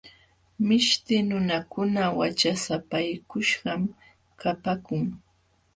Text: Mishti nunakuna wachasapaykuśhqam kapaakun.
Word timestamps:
Mishti 0.67 1.15
nunakuna 1.29 2.01
wachasapaykuśhqam 2.19 3.81
kapaakun. 4.39 5.03